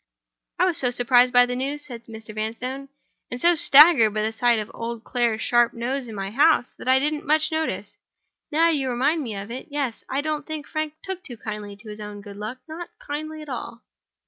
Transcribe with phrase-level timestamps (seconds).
[0.57, 2.33] "I was so surprised by the news," said Mr.
[2.33, 2.89] Vanstone,
[3.29, 6.87] "and so staggered by the sight of old Clare's sharp nose in my house, that
[6.87, 7.99] I didn't much notice.
[8.51, 10.03] Now you remind me of it—yes.
[10.09, 13.83] I don't think Frank took kindly to his own good luck; not kindly at all."